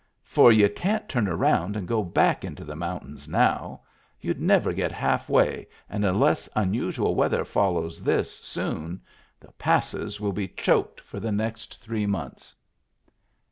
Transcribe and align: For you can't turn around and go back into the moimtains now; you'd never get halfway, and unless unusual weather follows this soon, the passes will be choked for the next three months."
For 0.23 0.51
you 0.51 0.67
can't 0.67 1.07
turn 1.07 1.27
around 1.27 1.77
and 1.77 1.87
go 1.87 2.03
back 2.03 2.43
into 2.43 2.63
the 2.63 2.73
moimtains 2.73 3.27
now; 3.27 3.81
you'd 4.19 4.41
never 4.41 4.73
get 4.73 4.91
halfway, 4.91 5.67
and 5.87 6.03
unless 6.03 6.49
unusual 6.55 7.13
weather 7.13 7.45
follows 7.45 8.01
this 8.01 8.33
soon, 8.39 8.99
the 9.39 9.51
passes 9.59 10.19
will 10.19 10.33
be 10.33 10.47
choked 10.47 11.01
for 11.01 11.19
the 11.19 11.31
next 11.31 11.83
three 11.83 12.07
months." 12.07 12.55